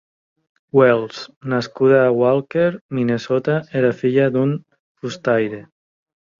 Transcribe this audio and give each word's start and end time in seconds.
Welsh, 0.77 1.29
nascuda 1.51 2.07
a 2.07 2.09
Walker, 2.23 2.65
Minnesota, 2.97 3.61
era 3.83 3.95
filla 4.03 4.29
d'un 4.39 4.59
fustaire. 5.05 5.65